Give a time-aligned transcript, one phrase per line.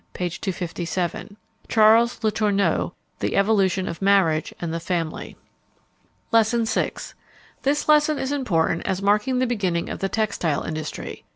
[0.13, 0.27] p.
[0.31, 1.37] 257.
[1.69, 1.75] Ch.
[2.23, 5.37] Letourneau, The Evolution of Marriage and the Family.
[6.31, 6.93] Lesson VI.
[7.61, 11.23] This lesson is important as marking the beginning of the textile industry.